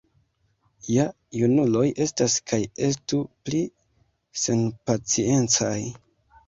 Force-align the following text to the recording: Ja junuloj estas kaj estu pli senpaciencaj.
Ja 0.93 1.03
junuloj 1.41 1.83
estas 2.07 2.39
kaj 2.53 2.61
estu 2.89 3.21
pli 3.49 3.63
senpaciencaj. 4.47 5.81